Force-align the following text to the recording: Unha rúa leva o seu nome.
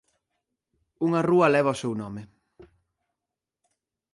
Unha 1.07 1.21
rúa 1.29 1.51
leva 1.55 1.75
o 1.75 1.79
seu 1.81 1.93
nome. 2.01 2.21